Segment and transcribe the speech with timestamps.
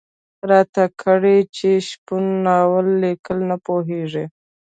[0.49, 4.25] راته کړه یې چې شپون ناول ليکل نه پوهېږي.